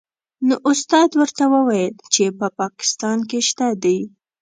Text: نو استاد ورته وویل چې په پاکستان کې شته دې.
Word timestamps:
نو 0.47 0.55
استاد 0.71 1.09
ورته 1.19 1.43
وویل 1.53 1.95
چې 2.13 2.23
په 2.39 2.47
پاکستان 2.61 3.17
کې 3.29 3.39
شته 3.49 3.67
دې. 3.83 3.99